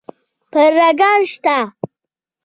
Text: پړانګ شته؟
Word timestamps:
پړانګ 0.51 1.01
شته؟ 1.31 1.57